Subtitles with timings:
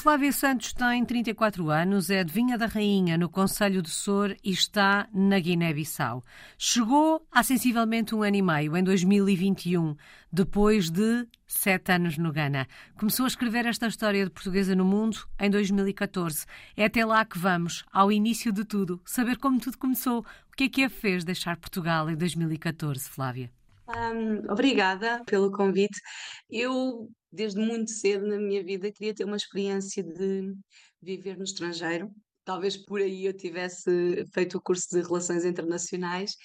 [0.00, 5.06] Flávia Santos tem 34 anos, é adivinha da rainha no Conselho de Sor e está
[5.12, 6.24] na Guiné-Bissau.
[6.56, 9.94] Chegou há sensivelmente um ano e meio, em 2021,
[10.32, 12.66] depois de sete anos no Ghana.
[12.98, 16.46] Começou a escrever esta história de portuguesa no mundo em 2014.
[16.74, 20.20] É até lá que vamos, ao início de tudo, saber como tudo começou.
[20.20, 23.52] O que é que a fez deixar Portugal em 2014, Flávia?
[23.86, 26.00] Um, obrigada pelo convite.
[26.48, 30.54] Eu desde muito cedo na minha vida queria ter uma experiência de
[31.00, 32.10] viver no estrangeiro.
[32.44, 36.36] Talvez por aí eu tivesse feito o curso de Relações Internacionais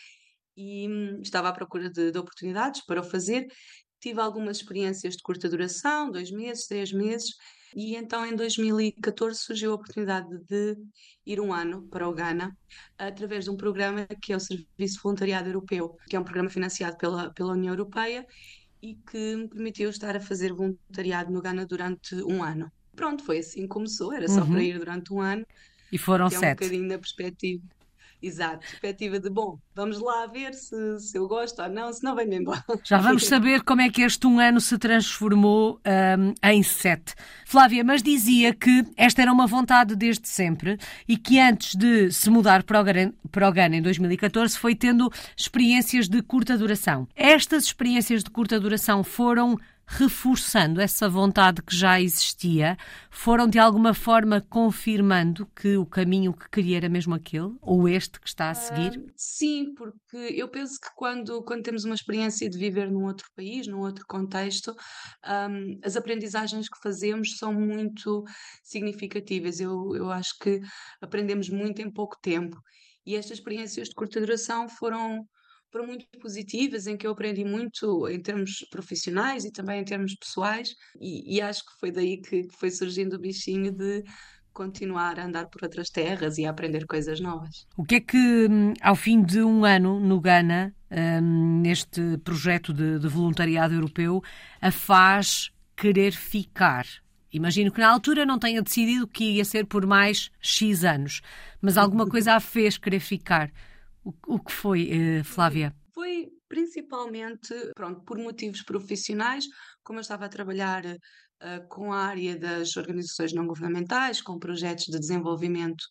[0.55, 3.47] e hum, estava à procura de, de oportunidades para o fazer.
[3.99, 7.31] Tive algumas experiências de curta duração, dois meses, três meses,
[7.75, 10.77] e então em 2014 surgiu a oportunidade de
[11.25, 12.55] ir um ano para o Ghana
[12.97, 16.97] através de um programa que é o Serviço Voluntariado Europeu, que é um programa financiado
[16.97, 18.25] pela, pela União Europeia
[18.85, 22.71] e que me permitiu estar a fazer voluntariado no Ghana durante um ano.
[22.95, 24.51] Pronto, foi assim que começou, era só uhum.
[24.51, 25.45] para ir durante um ano.
[25.91, 26.45] E foram que sete.
[26.45, 27.63] É um bocadinho da perspectiva.
[28.25, 32.15] Exato, perspectiva de bom, vamos lá ver se, se eu gosto ou não, se não
[32.15, 32.63] venho embora.
[32.83, 37.13] Já vamos saber como é que este um ano se transformou um, em sete.
[37.45, 42.31] Flávia, mas dizia que esta era uma vontade desde sempre e que antes de se
[42.31, 47.07] mudar para o, Ghana, para o Ghana em 2014 foi tendo experiências de curta duração.
[47.15, 49.55] Estas experiências de curta duração foram
[49.87, 52.77] reforçando essa vontade que já existia,
[53.09, 58.19] foram de alguma forma confirmando que o caminho que queria era mesmo aquele, ou este
[58.19, 58.97] que está a seguir?
[58.97, 63.27] Uh, sim, porque eu penso que quando, quando temos uma experiência de viver num outro
[63.35, 64.75] país, num outro contexto,
[65.25, 68.23] um, as aprendizagens que fazemos são muito
[68.63, 69.59] significativas.
[69.59, 70.59] Eu, eu acho que
[71.01, 72.57] aprendemos muito em pouco tempo.
[73.05, 75.25] E estas experiências de curta duração foram
[75.71, 80.15] foram muito positivas, em que eu aprendi muito em termos profissionais e também em termos
[80.15, 84.03] pessoais, e, e acho que foi daí que foi surgindo o bichinho de
[84.55, 87.67] continuar a andar por outras terras e a aprender coisas novas.
[87.77, 92.73] O que é que, hum, ao fim de um ano no Ghana, um, neste projeto
[92.73, 94.23] de, de voluntariado europeu,
[94.61, 96.85] a faz querer ficar?
[97.33, 101.21] Imagino que na altura não tenha decidido que ia ser por mais X anos,
[101.61, 103.51] mas alguma coisa a fez querer ficar.
[104.05, 105.75] O, o que foi, eh, Flávia?
[105.91, 109.45] Foi principalmente, pronto, por motivos profissionais,
[109.83, 114.85] como eu estava a trabalhar uh, com a área das organizações não governamentais, com projetos
[114.85, 115.83] de desenvolvimento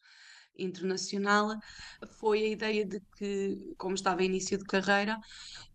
[0.57, 1.49] internacional,
[2.21, 5.19] foi a ideia de que, como estava em início de carreira,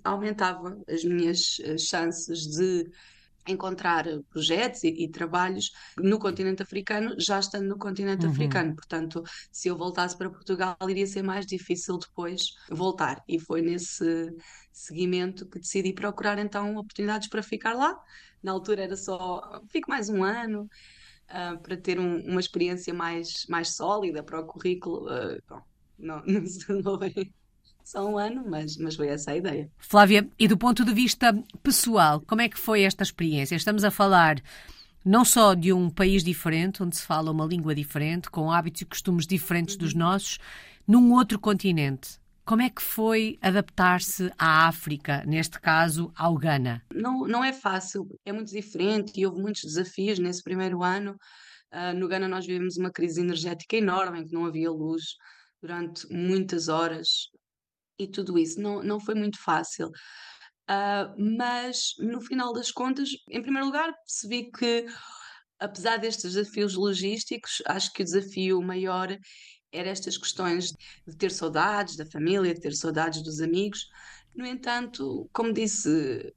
[0.02, 2.90] aumentava as minhas eh, chances de
[3.52, 8.32] encontrar projetos e, e, trabalhos no continente africano, já estando no continente uhum.
[8.32, 8.76] africano.
[8.76, 13.24] Portanto, se eu voltasse para Portugal, iria ser mais difícil depois voltar.
[13.28, 14.34] E foi nesse
[14.72, 18.00] seguimento que decidi procurar então oportunidades para ficar lá.
[18.42, 20.70] Na altura era só, fico mais um ano.
[21.30, 25.62] Uh, para ter um, uma experiência mais, mais sólida para o currículo, uh, bom,
[26.00, 26.42] não, não,
[26.82, 27.00] não,
[27.84, 29.70] só um ano, mas, mas foi essa a ideia.
[29.78, 33.56] Flávia, e do ponto de vista pessoal, como é que foi esta experiência?
[33.56, 34.42] Estamos a falar
[35.04, 38.86] não só de um país diferente, onde se fala uma língua diferente, com hábitos e
[38.86, 40.00] costumes diferentes dos uhum.
[40.00, 40.38] nossos,
[40.88, 42.20] num outro continente.
[42.46, 46.84] Como é que foi adaptar-se à África, neste caso ao Ghana?
[46.92, 51.16] Não, não é fácil, é muito diferente e houve muitos desafios nesse primeiro ano.
[51.72, 55.16] Uh, no Ghana nós vivemos uma crise energética enorme, em que não havia luz
[55.62, 57.30] durante muitas horas
[58.00, 58.60] e tudo isso.
[58.62, 59.90] Não, não foi muito fácil.
[60.70, 64.86] Uh, mas no final das contas, em primeiro lugar, percebi que,
[65.60, 69.18] apesar destes desafios logísticos, acho que o desafio maior
[69.72, 70.72] era estas questões
[71.08, 73.88] de ter saudades da família, de ter saudades dos amigos.
[74.36, 76.34] No entanto, como disse,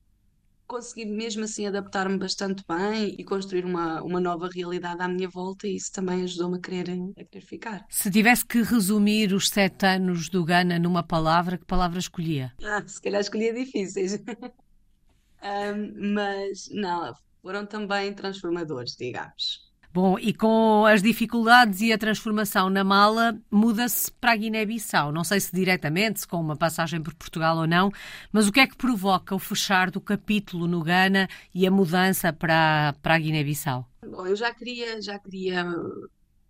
[0.73, 5.67] consegui mesmo assim adaptar-me bastante bem e construir uma, uma nova realidade à minha volta
[5.67, 6.89] e isso também ajudou-me a querer,
[7.19, 7.85] a querer ficar.
[7.91, 12.55] Se tivesse que resumir os sete anos do Ghana numa palavra, que palavra escolhia?
[12.65, 14.15] Ah, se calhar escolhia difíceis.
[15.45, 19.71] um, mas não, foram também transformadores, digamos.
[19.95, 25.13] Bom, e com as dificuldades e a transformação na mala, muda-se para a Guiné-Bissau.
[25.13, 27.91] Não sei se diretamente, se com uma passagem por Portugal ou não,
[28.33, 32.33] mas o que é que provoca o fechar do capítulo no Ghana e a mudança
[32.33, 33.87] para, para a Guiné-Bissau?
[34.11, 35.67] Bom, eu já queria, já queria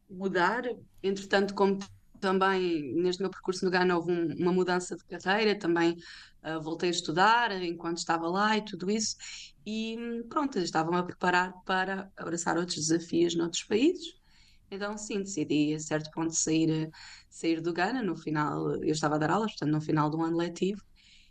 [0.09, 0.63] mudar,
[1.03, 1.81] entretanto, como
[2.23, 5.99] também neste meu percurso no Ghana houve um, uma mudança de carreira, também
[6.45, 9.17] uh, voltei a estudar enquanto estava lá e tudo isso,
[9.67, 14.15] e pronto, estava-me a preparar para abraçar outros desafios noutros países.
[14.71, 16.91] Então, sim, decidi a certo ponto sair,
[17.29, 20.37] sair do Ghana no final, eu estava a dar aulas, portanto, no final do ano
[20.37, 20.81] letivo,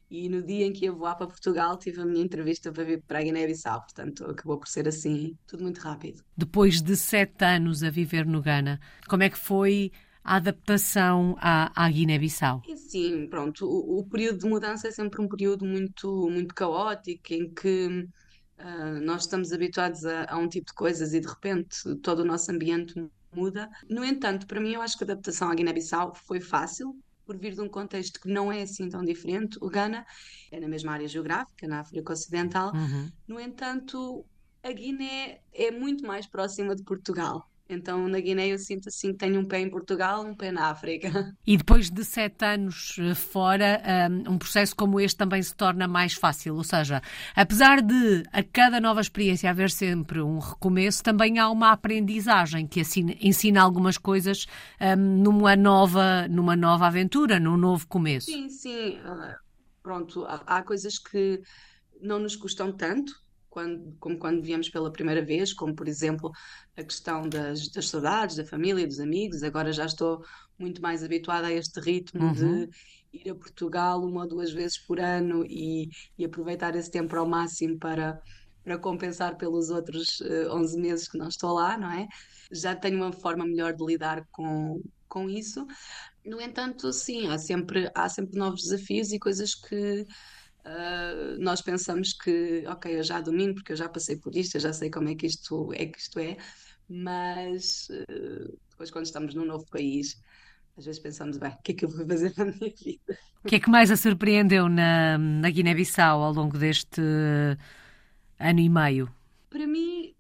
[0.10, 3.02] e no dia em que ia voar para Portugal tive a minha entrevista para vir
[3.08, 6.22] para a Guiné-Bissau, portanto acabou por ser assim, tudo muito rápido.
[6.36, 8.78] Depois de sete anos a viver no Ghana,
[9.08, 9.90] como é que foi
[10.24, 12.62] a adaptação à, à Guiné-Bissau?
[12.76, 17.54] Sim, pronto, o, o, período de mudança é sempre um período muito, muito caótico, em
[17.54, 18.08] que
[18.60, 22.26] uh, nós estamos habituados a, a um tipo de coisas e de repente todo o
[22.26, 22.94] nosso ambiente
[23.34, 23.70] muda.
[23.90, 26.96] No entanto, para mim, eu acho que a adaptação à Guiné-Bissau foi fácil,
[27.26, 29.58] por vir de um contexto que não é assim tão diferente.
[29.62, 30.06] O Ghana
[30.52, 32.74] é na mesma área geográfica, na África Ocidental.
[32.74, 33.10] Uhum.
[33.28, 34.26] No entanto,
[34.62, 37.50] a Guiné é muito mais próxima de Portugal.
[37.74, 40.70] Então, na Guiné, eu sinto assim que tenho um pé em Portugal, um pé na
[40.70, 41.10] África.
[41.46, 43.82] E depois de sete anos eh, fora,
[44.30, 46.56] um processo como este também se torna mais fácil.
[46.56, 47.02] Ou seja,
[47.36, 52.82] apesar de a cada nova experiência haver sempre um recomeço, também há uma aprendizagem que
[53.20, 54.46] ensina algumas coisas
[54.80, 58.32] um, numa, nova, numa nova aventura, num novo começo.
[58.32, 59.00] Sim, sim.
[59.82, 61.42] Pronto, há coisas que
[62.02, 63.14] não nos custam tanto,
[63.52, 66.32] quando, como quando viemos pela primeira vez, como por exemplo
[66.76, 69.44] a questão das, das saudades, da família, dos amigos.
[69.44, 70.24] Agora já estou
[70.58, 72.34] muito mais habituada a este ritmo uhum.
[72.34, 72.70] de
[73.14, 77.28] ir a Portugal uma ou duas vezes por ano e, e aproveitar esse tempo ao
[77.28, 78.22] máximo para,
[78.64, 82.08] para compensar pelos outros uh, eh, 11 meses que não estou lá, não é?
[82.54, 85.68] Já tenho uma forma melhor de lidar com, com isso.
[86.24, 90.06] No entanto, sim, há sempre, há sempre novos desafios e coisas que
[90.66, 94.62] Uh, nós pensamos que, ok, eu já domino porque eu já passei por isto, eu
[94.62, 96.38] já sei como é que isto é, que isto é
[96.92, 100.22] mas uh, depois, quando estamos num novo país,
[100.78, 103.18] às vezes pensamos, bem, o que é que eu vou fazer na minha vida?
[103.44, 107.02] O que é que mais a surpreendeu na, na Guiné-Bissau ao longo deste
[108.38, 109.10] ano e meio?
[109.50, 110.14] Para mim,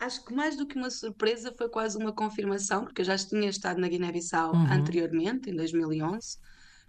[0.00, 3.48] acho que mais do que uma surpresa foi quase uma confirmação, porque eu já tinha
[3.48, 4.72] estado na Guiné-Bissau uhum.
[4.72, 6.38] anteriormente, em 2011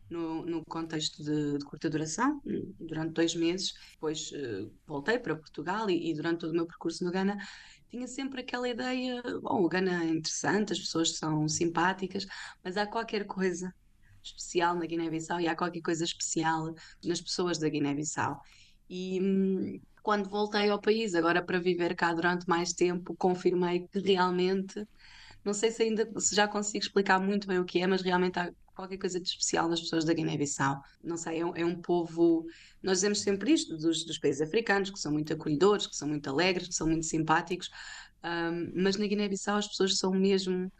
[0.09, 2.41] no, no contexto de, de, curta duração,
[2.79, 3.73] durante dois meses.
[3.93, 7.37] Depois uh, voltei para Portugal e, e, durante todo o meu percurso no Ghana
[7.89, 12.25] tinha sempre aquela ideia: bom, o Ghana é interessante, as pessoas são simpáticas,
[12.63, 13.73] mas há qualquer coisa
[14.23, 16.73] especial na Guiné-Bissau e há qualquer coisa especial
[17.03, 18.41] nas pessoas da Guiné-Bissau.
[18.89, 23.99] E hum, quando voltei ao país, agora para viver cá durante mais tempo, confirmei que
[23.99, 24.85] realmente,
[25.43, 28.39] não sei se ainda se já consigo explicar muito bem o que é, mas realmente
[28.39, 30.79] há qualquer coisa de especial nas pessoas da Guiné-Bissau.
[31.03, 32.45] Não sei, é um, é um, povo.
[32.81, 36.29] Nós dizemos sempre isto dos, dos, países africanos, que são muito acolhedores, que são muito
[36.29, 37.69] alegres, que são muito simpáticos,
[38.23, 40.71] um, mas na Guiné-Bissau as pessoas são mesmo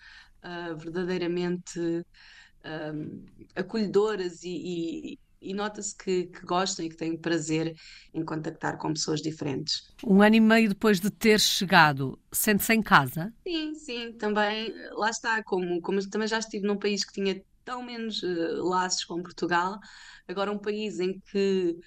[0.43, 7.75] uh, verdadeiramente um, acolhedoras e, e e nota-se que, que, gostam e que têm prazer
[8.11, 9.93] em contactar com pessoas diferentes.
[10.03, 13.31] Um ano e meio depois de ter chegado, sente-se em casa?
[13.47, 17.83] Sim, sim, também, lá está, como, como também já estive num país que tinha tão
[17.83, 19.77] menos uh, laços com Portugal.
[20.25, 21.77] Agora, um país em que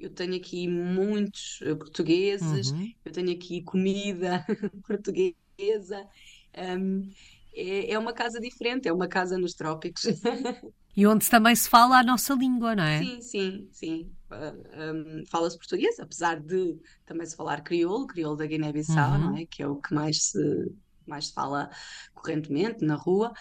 [0.00, 2.90] eu tenho aqui muitos uh, portugueses, uhum.
[3.04, 4.42] eu tenho aqui comida
[4.88, 6.08] portuguesa.
[6.56, 7.10] Um,
[7.54, 10.04] é, é uma casa diferente, é uma casa nos trópicos.
[10.98, 13.00] E onde também se fala a nossa língua, não é?
[13.00, 14.12] Sim, sim, sim.
[14.30, 19.18] Uh, um, Fala-se português, apesar de também se falar crioulo, crioulo da Guiné-Bissau, uhum.
[19.18, 19.44] não é?
[19.44, 20.72] Que é o que mais se,
[21.06, 21.68] mais se fala
[22.14, 23.34] correntemente na rua.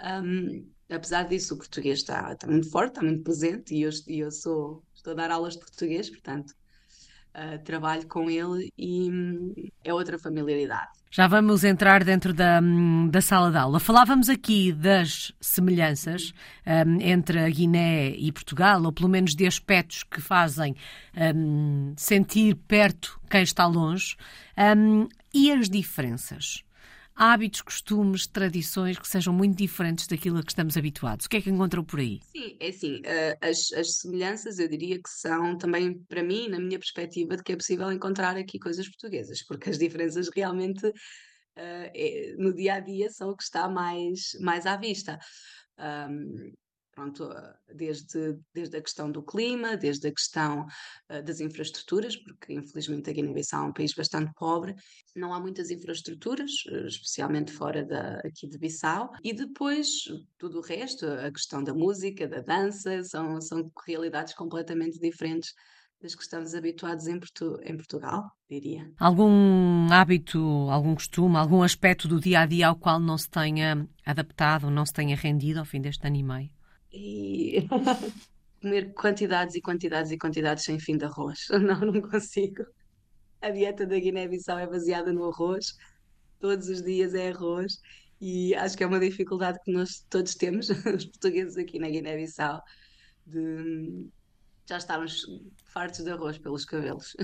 [0.00, 0.66] Um,
[0.96, 4.82] apesar disso, o português está, está muito forte, está muito presente e eu, eu sou,
[4.94, 6.54] estou a dar aulas de português, portanto,
[7.34, 10.90] uh, trabalho com ele e hum, é outra familiaridade.
[11.14, 13.78] Já vamos entrar dentro da, hum, da sala de aula.
[13.78, 16.32] Falávamos aqui das semelhanças
[16.66, 20.74] um, entre a Guiné e Portugal, ou pelo menos de aspectos que fazem
[21.34, 24.16] um, sentir perto quem está longe,
[24.56, 26.64] um, e as diferenças
[27.22, 31.26] hábitos, costumes, tradições que sejam muito diferentes daquilo a que estamos habituados.
[31.26, 32.18] O que é que encontrou por aí?
[32.32, 36.58] Sim, é assim, uh, as, as semelhanças eu diria que são também, para mim, na
[36.58, 40.92] minha perspectiva, de que é possível encontrar aqui coisas portuguesas, porque as diferenças realmente uh,
[41.56, 45.16] é, no dia a dia são o que está mais, mais à vista.
[45.78, 46.52] Um,
[46.92, 47.28] pronto,
[47.74, 50.66] desde, desde a questão do clima, desde a questão
[51.10, 54.74] uh, das infraestruturas, porque infelizmente a Guiné-Bissau é um país bastante pobre,
[55.16, 60.04] não há muitas infraestruturas, uh, especialmente fora da, aqui de Bissau, e depois
[60.38, 65.52] tudo o resto, a questão da música, da dança, são, são realidades completamente diferentes
[66.02, 68.90] das que estamos habituados em, Portu em Portugal, diria.
[68.98, 73.88] Algum hábito, algum costume, algum aspecto do dia a dia ao qual não se tenha
[74.04, 76.61] adaptado, não se tenha rendido ao fim deste ano e meio?
[76.92, 77.66] E
[78.60, 81.48] comer quantidades e quantidades e quantidades sem fim de arroz.
[81.50, 82.64] Não, não consigo.
[83.40, 85.76] A dieta da Guiné-Bissau é baseada no arroz,
[86.38, 87.80] todos os dias é arroz,
[88.20, 92.62] e acho que é uma dificuldade que nós todos temos, os portugueses aqui na Guiné-Bissau,
[93.26, 94.06] de,
[94.68, 95.26] já estávamos
[95.64, 97.16] fartos de arroz pelos cabelos.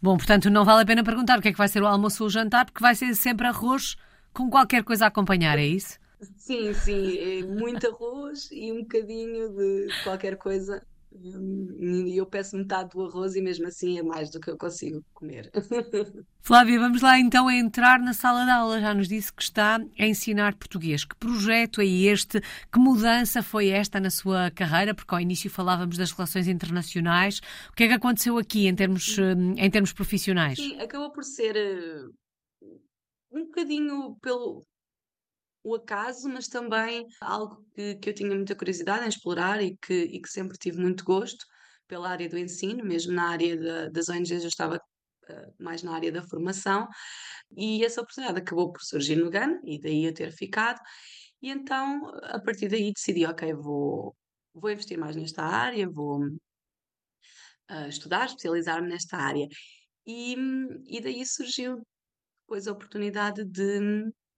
[0.00, 2.22] Bom, portanto, não vale a pena perguntar o que é que vai ser o almoço
[2.22, 3.94] ou o jantar, porque vai ser sempre arroz
[4.32, 5.98] com qualquer coisa a acompanhar, é isso?
[6.36, 10.80] Sim, sim, é muito arroz e um bocadinho de qualquer coisa
[11.14, 15.04] e eu peço metade do arroz e mesmo assim é mais do que eu consigo
[15.12, 15.50] comer.
[16.40, 18.80] Flávia, vamos lá então a entrar na sala de aula.
[18.80, 21.04] Já nos disse que está a ensinar português.
[21.04, 22.40] Que projeto é este?
[22.72, 24.94] Que mudança foi esta na sua carreira?
[24.94, 27.40] Porque ao início falávamos das relações internacionais.
[27.70, 29.16] O que é que aconteceu aqui em termos,
[29.56, 30.58] em termos profissionais?
[30.58, 32.06] Sim, acabou por ser eh,
[33.32, 34.64] um bocadinho pelo,
[35.64, 39.94] o acaso, mas também algo que, que eu tinha muita curiosidade em explorar e que,
[39.94, 41.44] e que sempre tive muito gosto
[41.86, 45.94] pela área do ensino, mesmo na área da, das ONGs eu estava uh, mais na
[45.94, 46.88] área da formação
[47.56, 50.80] e essa oportunidade acabou por surgir no GAN e daí eu ter ficado
[51.42, 54.16] e então a partir daí decidi, ok, vou,
[54.54, 56.24] vou investir mais nesta área, vou
[57.70, 59.48] uh, estudar, especializar-me nesta área.
[60.06, 60.36] E,
[60.86, 61.82] e daí surgiu
[62.42, 63.80] depois a oportunidade de,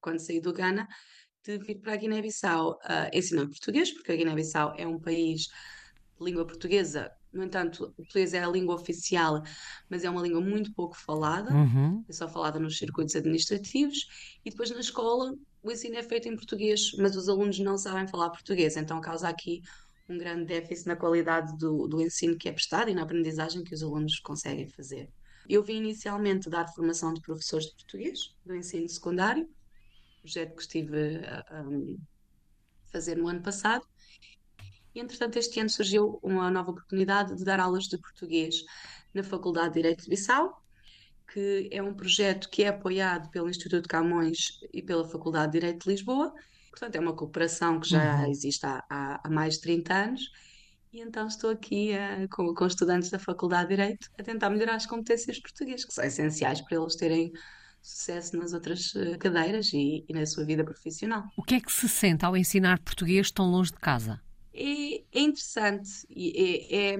[0.04, 0.86] quando saí do Ghana,
[1.42, 5.42] de vir para a Guiné-Bissau uh, ensinar português, porque a Guiné-Bissau é um país
[6.18, 7.10] de língua portuguesa.
[7.32, 9.42] No entanto, o português é a língua oficial,
[9.88, 12.04] mas é uma língua muito pouco falada, uhum.
[12.08, 14.06] é só falada nos circuitos administrativos.
[14.44, 18.06] E depois na escola o ensino é feito em português, mas os alunos não sabem
[18.06, 19.62] falar português, então causa aqui
[20.08, 23.74] um grande déficit na qualidade do, do ensino que é prestado e na aprendizagem que
[23.74, 25.08] os alunos conseguem fazer.
[25.48, 29.48] Eu vim inicialmente dar formação de professores de português do ensino secundário,
[30.24, 31.64] projeto que estive a, a
[32.90, 33.84] fazer no ano passado.
[34.94, 38.64] E, entretanto, este ano surgiu uma nova oportunidade de dar aulas de português
[39.12, 40.62] na Faculdade de Direito de Bissau,
[41.32, 45.84] que é um projeto que é apoiado pelo Instituto Camões e pela Faculdade de Direito
[45.84, 46.32] de Lisboa.
[46.70, 48.30] Portanto, é uma cooperação que já uhum.
[48.30, 50.22] existe há, há, há, mais de 30 anos.
[50.92, 54.76] E então estou aqui uh, com, com estudantes da Faculdade de Direito a tentar melhorar
[54.76, 57.32] as competências portuguesas, que são essenciais para eles terem
[57.84, 61.24] sucesso nas outras eh, cadeiras e, e, na sua vida profissional.
[61.36, 64.22] O que é que se sente ao ensinar português tão longe de casa?
[64.54, 66.98] É, é interessante, é, é,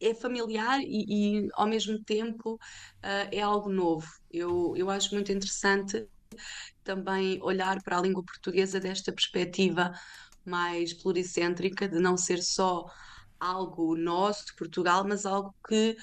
[0.00, 4.08] é familiar e, e, ao mesmo tempo uh, é algo novo.
[4.28, 6.04] Eu, eu acho muito interessante
[6.82, 9.92] também olhar para a língua portuguesa desta perspectiva
[10.44, 12.86] mais pluricêntrica, de não ser só
[13.38, 15.96] algo nosso de Portugal, mas algo que,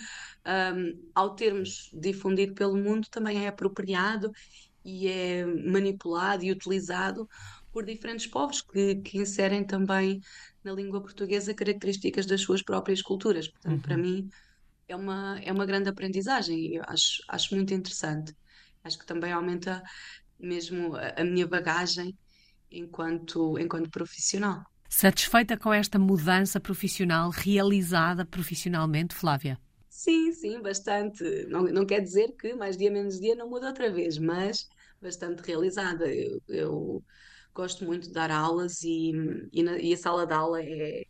[0.45, 4.31] um, ao termos difundido pelo mundo, também é apropriado
[4.83, 7.27] e é manipulado e utilizado
[7.71, 10.21] por diferentes povos que, que inserem também
[10.63, 13.47] na língua portuguesa características das suas próprias culturas.
[13.47, 13.81] Portanto, uhum.
[13.81, 14.29] para mim
[14.87, 18.35] é uma, é uma grande aprendizagem e eu acho, acho muito interessante.
[18.83, 19.81] Acho que também aumenta
[20.39, 22.17] mesmo a, a minha bagagem
[22.69, 24.63] enquanto, enquanto profissional.
[24.95, 29.59] Satisfeita com esta mudança profissional realizada profissionalmente, Flávia?
[29.89, 31.23] Sim, sim, bastante.
[31.47, 34.69] Não, não quer dizer que mais dia menos dia não muda outra vez, mas
[35.01, 36.05] bastante realizada.
[36.05, 37.03] Eu, eu
[37.55, 39.11] gosto muito de dar aulas e,
[39.51, 41.03] e, na, e, a sala de aula é,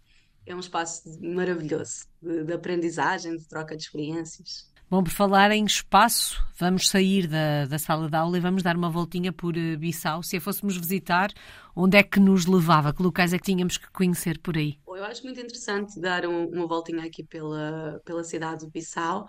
[0.46, 4.72] é um espaço maravilhoso de, de aprendizagem, de troca de experiências.
[4.94, 8.78] Bom, por falar em espaço, vamos sair da, da sala de aula e vamos dar
[8.78, 10.22] uma voltinha por uh, Bissau.
[10.22, 11.32] Se a fôssemos visitar,
[11.76, 12.94] onde é que nos levava?
[12.94, 14.78] Que locais é que tínhamos que conhecer por aí?
[14.88, 19.28] Eu acho muito interessante dar um, uma voltinha aqui pela, pela cidade de Bissau,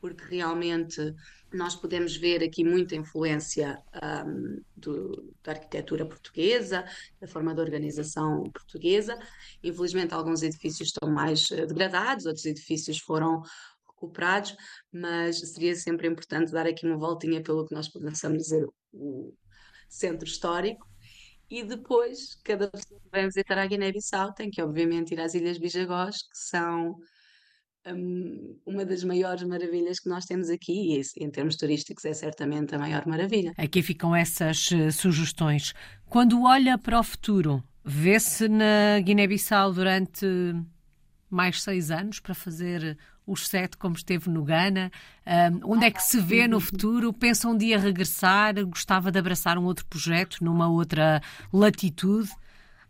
[0.00, 1.14] porque realmente
[1.52, 3.78] nós podemos ver aqui muita influência
[4.26, 6.82] um, do, da arquitetura portuguesa,
[7.20, 9.18] da forma de organização portuguesa.
[9.62, 13.42] Infelizmente, alguns edifícios estão mais eh, degradados, outros edifícios foram
[14.04, 14.56] recuperados,
[14.92, 19.34] mas seria sempre importante dar aqui uma voltinha pelo que nós possamos dizer o
[19.88, 20.86] centro histórico.
[21.50, 25.58] E depois, cada pessoa que vai visitar a Guiné-Bissau tem que, obviamente, ir às Ilhas
[25.58, 26.96] Bijagós, que são
[27.86, 32.74] um, uma das maiores maravilhas que nós temos aqui, e em termos turísticos é certamente
[32.74, 33.52] a maior maravilha.
[33.58, 35.74] Aqui ficam essas uh, sugestões.
[36.06, 40.26] Quando olha para o futuro, vê-se na Guiné-Bissau durante
[41.28, 42.96] mais seis anos para fazer
[43.26, 44.90] os sete, como esteve no Ghana?
[45.26, 47.12] Um, onde é que se vê no futuro?
[47.12, 48.54] Pensa um dia regressar?
[48.66, 52.30] Gostava de abraçar um outro projeto numa outra latitude?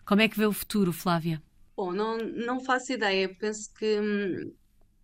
[0.05, 1.43] Como é que vê o futuro, Flávia?
[1.77, 3.35] Bom, não, não faço ideia.
[3.39, 4.53] Penso que hum,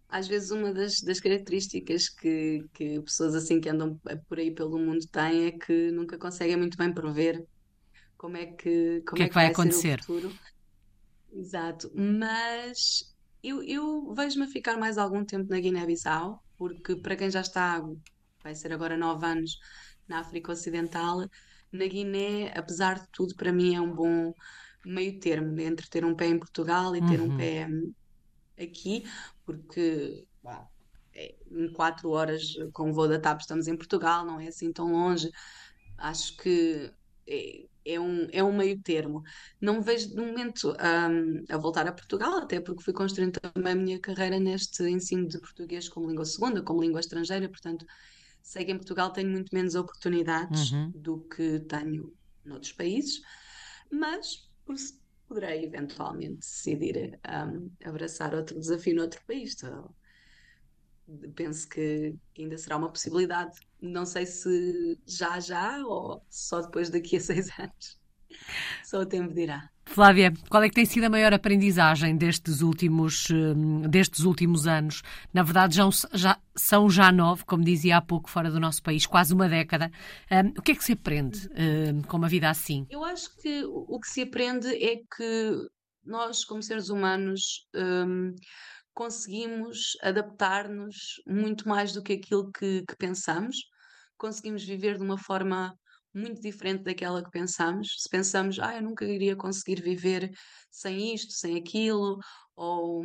[0.09, 4.79] às vezes uma das, das características que, que pessoas assim que andam por aí pelo
[4.79, 7.45] mundo têm é que nunca conseguem muito bem prever
[8.17, 10.01] como é que, como que é, é que vai, vai acontecer.
[11.33, 17.41] Exato, mas eu, eu vejo-me ficar mais algum tempo na Guiné-Bissau, porque para quem já
[17.41, 17.83] está,
[18.43, 19.59] vai ser agora nove anos
[20.07, 21.29] na África Ocidental,
[21.73, 24.35] na Guiné, apesar de tudo, para mim é um bom
[24.85, 27.35] meio termo entre ter um pé em Portugal e ter uhum.
[27.35, 27.69] um pé
[28.61, 29.05] aqui,
[29.45, 30.69] porque bah,
[31.15, 32.43] é, em quatro horas
[32.73, 35.31] com o voo da TAP estamos em Portugal, não é assim tão longe.
[35.97, 36.93] Acho que
[37.27, 39.23] é, é um, é um meio termo.
[39.61, 43.73] Não me vejo de momento um, a voltar a Portugal, até porque fui construindo também
[43.73, 47.87] a minha carreira neste ensino de português como língua segunda, como língua estrangeira, portanto,
[48.43, 50.91] sei que em Portugal tenho muito menos oportunidades uhum.
[50.95, 52.13] do que tenho
[52.45, 53.21] noutros países,
[53.91, 54.49] mas
[55.29, 59.55] poderei eventualmente decidir um, abraçar outro desafio noutro país.
[59.55, 59.95] Então,
[61.35, 63.59] penso que ainda será uma possibilidade.
[63.83, 68.01] Não sei se já já ou só depois daqui a seis anos.
[68.85, 69.69] Só o tempo dirá.
[69.87, 75.03] Flávia, qual é que tem sido a maior aprendizagem destes últimos, hum, destes últimos anos?
[75.35, 79.05] Na verdade, já, já, são já nove, como dizia há pouco, fora do nosso país,
[79.05, 79.91] quase uma década.
[80.31, 81.49] Um, o que é que se aprende
[81.93, 82.87] um, com uma vida assim?
[82.89, 85.69] Eu acho que o que se aprende é que
[86.05, 88.33] nós, como seres humanos, um,
[89.01, 93.57] conseguimos adaptar-nos muito mais do que aquilo que, que pensamos,
[94.19, 95.75] conseguimos viver de uma forma
[96.13, 97.95] muito diferente daquela que pensamos.
[97.97, 100.31] Se pensamos, ah, eu nunca iria conseguir viver
[100.71, 102.19] sem isto, sem aquilo,
[102.55, 103.03] ou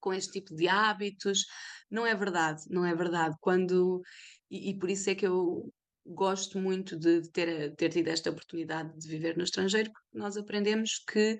[0.00, 1.46] com este tipo de hábitos,
[1.88, 3.36] não é verdade, não é verdade.
[3.40, 4.02] Quando
[4.50, 5.72] e, e por isso é que eu
[6.04, 10.98] gosto muito de, ter, ter tido esta oportunidade de viver no estrangeiro, porque nós aprendemos
[11.08, 11.38] que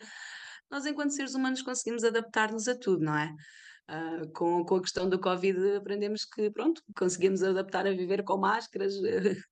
[0.70, 3.34] nós, enquanto seres humanos, conseguimos adaptar-nos a tudo, não é?
[3.90, 8.36] Uh, com, com a questão do Covid, aprendemos que, pronto, conseguimos adaptar a viver com
[8.36, 8.92] máscaras,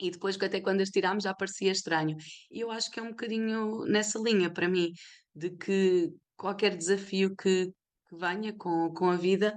[0.00, 2.16] e depois até quando as tirámos já parecia estranho.
[2.50, 4.90] E eu acho que é um bocadinho nessa linha para mim,
[5.34, 7.66] de que qualquer desafio que,
[8.08, 9.54] que venha com, com a vida,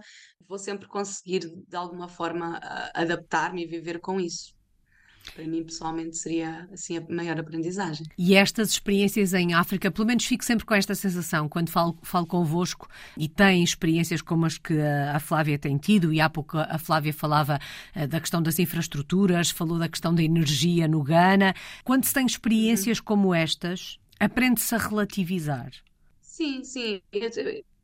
[0.47, 2.59] vou sempre conseguir de alguma forma
[2.93, 4.56] adaptar-me e viver com isso
[5.29, 8.05] para mim pessoalmente seria assim a maior aprendizagem.
[8.17, 12.25] E estas experiências em África, pelo menos fico sempre com esta sensação quando falo, falo
[12.25, 16.77] convosco e tem experiências como as que a Flávia tem tido, e há pouco a
[16.77, 17.59] Flávia falava
[17.93, 21.53] eh, da questão das infraestruturas, falou da questão da energia no Ghana.
[21.83, 23.05] Quando se tem experiências uhum.
[23.05, 25.71] como estas, aprende-se a relativizar.
[26.21, 27.01] Sim, sim.
[27.11, 27.29] Eu,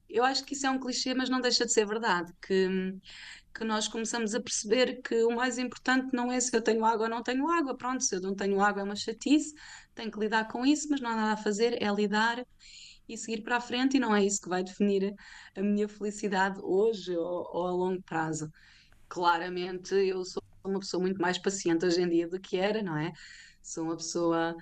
[0.10, 2.32] eu acho que isso é um clichê, mas não deixa de ser verdade.
[2.45, 2.95] Que
[3.53, 7.05] que nós começamos a perceber que o mais importante não é se eu tenho água
[7.05, 7.77] ou não tenho água.
[7.77, 9.53] Pronto, se eu não tenho água é uma chatice,
[9.93, 12.43] tenho que lidar com isso, mas não há nada a fazer, é lidar
[13.07, 15.13] e seguir para a frente, e não é isso que vai definir
[15.55, 18.49] a minha felicidade hoje ou, ou a longo prazo.
[19.07, 22.97] Claramente, eu sou uma pessoa muito mais paciente hoje em dia do que era, não
[22.97, 23.11] é?
[23.61, 24.55] Sou uma pessoa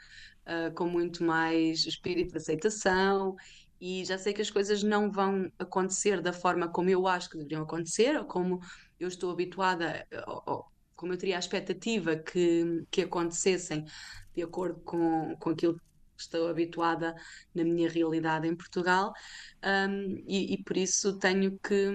[0.45, 3.35] uh, com muito mais espírito de aceitação
[3.81, 7.37] e já sei que as coisas não vão acontecer da forma como eu acho que
[7.37, 8.59] deveriam acontecer, ou como
[8.99, 13.83] eu estou habituada, ou, ou como eu teria a expectativa que, que acontecessem
[14.35, 15.81] de acordo com, com aquilo que
[16.15, 17.15] estou habituada
[17.55, 19.11] na minha realidade em Portugal,
[19.63, 21.87] um, e, e, por isso tenho que,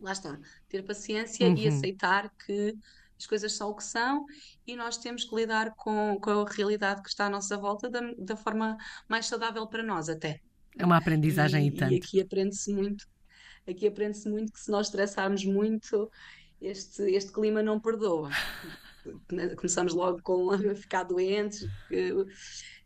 [0.00, 1.56] lá está, ter paciência uhum.
[1.56, 2.76] e aceitar que
[3.18, 4.24] as coisas são o que são
[4.64, 8.00] e nós temos que lidar com, com a realidade que está à nossa volta da,
[8.18, 8.76] da forma
[9.08, 10.40] mais saudável para nós, até.
[10.78, 11.92] É uma aprendizagem e, e tanto.
[11.92, 13.06] E aqui aprende-se muito.
[13.68, 16.10] Aqui aprende-se muito que se nós estressarmos muito,
[16.60, 18.30] este, este clima não perdoa.
[19.56, 21.66] Começamos logo com a ficar doentes.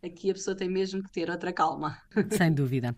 [0.03, 1.99] Aqui a pessoa tem mesmo que ter outra calma.
[2.37, 2.97] Sem dúvida.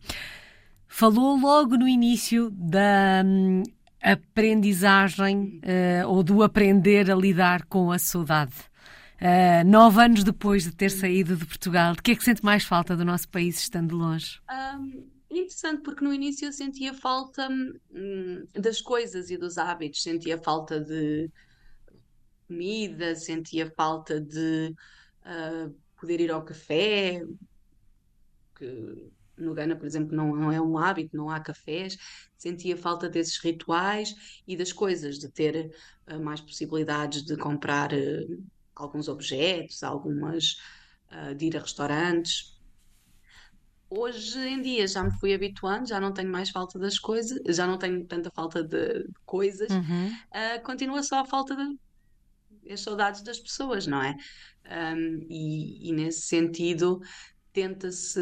[0.86, 3.62] Falou logo no início da hum,
[4.00, 8.71] aprendizagem uh, ou do aprender a lidar com a saudade.
[9.22, 12.64] Uh, nove anos depois de ter saído de Portugal, de que é que sente mais
[12.64, 14.40] falta do nosso país estando longe?
[14.50, 20.36] Um, interessante, porque no início eu sentia falta hum, das coisas e dos hábitos, sentia
[20.38, 21.30] falta de
[22.48, 24.74] comida, sentia falta de
[25.24, 27.24] uh, poder ir ao café,
[28.56, 31.96] que no Ghana, por exemplo, não, não é um hábito, não há cafés,
[32.36, 35.72] sentia falta desses rituais e das coisas, de ter
[36.10, 37.92] uh, mais possibilidades de comprar.
[37.92, 38.42] Uh,
[38.74, 40.56] alguns objetos, algumas
[41.10, 42.60] uh, de ir a restaurantes.
[43.90, 47.66] Hoje em dia já me fui habituando, já não tenho mais falta das coisas, já
[47.66, 50.08] não tenho tanta falta de, de coisas, uhum.
[50.08, 51.78] uh, continua só a falta de
[52.70, 54.16] as saudades das pessoas, não é?
[54.64, 57.00] Um, e, e, nesse sentido
[57.52, 58.20] tenta-se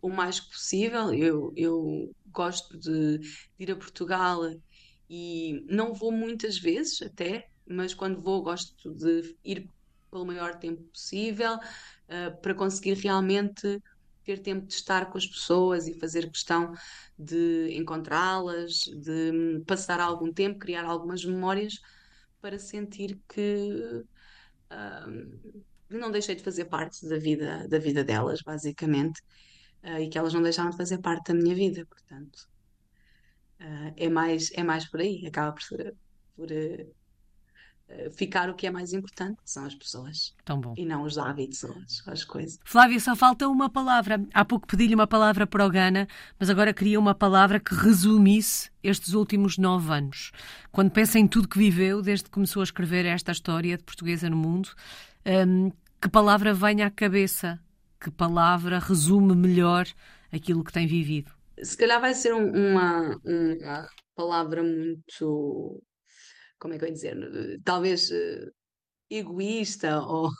[0.00, 1.12] o mais possível.
[1.12, 4.42] Eu, eu gosto de, de ir a Portugal
[5.08, 9.68] e não vou muitas vezes até, mas quando vou gosto de ir
[10.10, 13.82] pelo maior tempo possível uh, para conseguir realmente
[14.24, 16.74] ter tempo de estar com as pessoas e fazer questão
[17.18, 21.80] de encontrá-las, de passar algum tempo, criar algumas memórias
[22.40, 24.04] para sentir que
[24.70, 29.20] uh, não deixei de fazer parte da vida, da vida delas, basicamente,
[29.82, 32.48] uh, e que elas não deixaram de fazer parte da minha vida, portanto.
[33.60, 35.94] Uh, é, mais, é mais por aí, acaba por,
[36.36, 36.48] por
[38.12, 40.34] ficar o que é mais importante, que são as pessoas.
[40.44, 40.74] Tão bom.
[40.76, 41.74] E não os hábitos ou
[42.06, 42.58] as coisas.
[42.64, 44.22] Flávia, só falta uma palavra.
[44.32, 46.06] Há pouco pedi-lhe uma palavra para o Gana,
[46.38, 50.32] mas agora queria uma palavra que resumisse estes últimos nove anos.
[50.70, 54.28] Quando pensa em tudo que viveu, desde que começou a escrever esta história de portuguesa
[54.28, 54.70] no mundo,
[55.26, 55.70] um,
[56.00, 57.58] que palavra vem à cabeça?
[58.00, 59.86] Que palavra resume melhor
[60.32, 61.32] aquilo que tem vivido?
[61.60, 65.82] Se calhar vai ser uma, uma palavra muito,
[66.58, 67.16] como é que eu ia dizer,
[67.64, 68.52] talvez uh,
[69.10, 70.30] egoísta ou,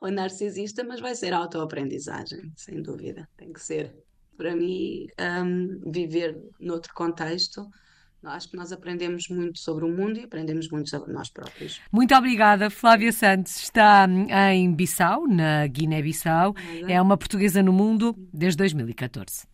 [0.00, 3.28] ou narcisista, mas vai ser autoaprendizagem, sem dúvida.
[3.36, 3.94] Tem que ser,
[4.36, 7.68] para mim, um, viver noutro contexto
[8.24, 11.80] Acho que nós aprendemos muito sobre o mundo e aprendemos muito sobre nós próprios.
[11.90, 12.70] Muito obrigada.
[12.70, 14.06] Flávia Santos está
[14.54, 16.54] em Bissau, na Guiné-Bissau.
[16.86, 19.51] É uma portuguesa no mundo desde 2014.